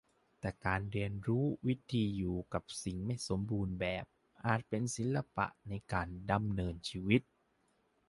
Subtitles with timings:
[0.39, 4.05] แต่การเรียนรู้วิธีอยู่กับสิ่งไม่สมบูรณ์แบบ
[4.45, 7.21] อาจเป็นศิลปะในการดำเนินชีวิต